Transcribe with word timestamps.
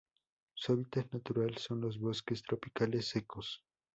Su 0.55 0.73
hábitat 0.73 1.13
natural 1.13 1.55
son 1.57 1.81
los 1.81 1.99
bosques 1.99 2.41
tropicales 2.41 3.07
secos. 3.07 3.63